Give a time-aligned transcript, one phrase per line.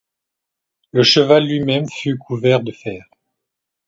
[0.93, 3.05] Le cheval lui-même fut couvert de fer.